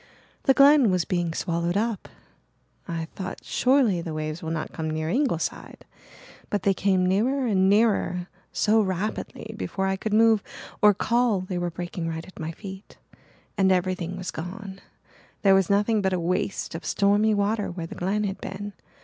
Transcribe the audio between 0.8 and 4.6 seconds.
was being swallowed up. I thought, 'Surely the waves will